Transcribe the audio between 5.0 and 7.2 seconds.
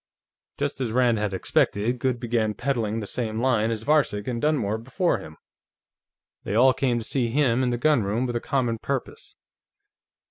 him. They all came to